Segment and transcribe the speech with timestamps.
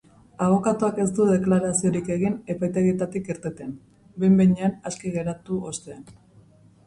[0.43, 3.75] Abokatuak ez du deklaraziorik egin epaitegietatik irtetean,
[4.23, 6.03] behin-behinean aske geratu ostean.